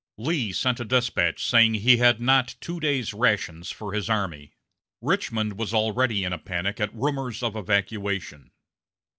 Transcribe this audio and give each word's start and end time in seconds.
Lee 0.17 0.51
sent 0.51 0.79
a 0.79 0.83
despatch 0.83 1.45
saying 1.45 1.75
he 1.75 1.97
had 1.97 2.19
not 2.19 2.55
two 2.59 2.79
days' 2.79 3.13
rations 3.13 3.69
for 3.69 3.93
his 3.93 4.09
army. 4.09 4.51
Richmond 4.99 5.59
was 5.59 5.75
already 5.75 6.23
in 6.23 6.33
a 6.33 6.39
panic 6.39 6.79
at 6.79 6.91
rumors 6.95 7.43
of 7.43 7.55
evacuation. 7.55 8.49